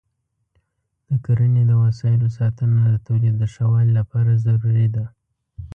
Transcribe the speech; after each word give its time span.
د 1.07 1.09
کرنې 1.25 1.63
د 1.67 1.71
وسایلو 1.83 2.27
ساتنه 2.37 2.79
د 2.89 2.95
تولید 3.07 3.35
د 3.39 3.43
ښه 3.53 3.65
والي 3.71 3.93
لپاره 3.99 4.41
ضروري 4.45 4.87
ده. 4.95 5.05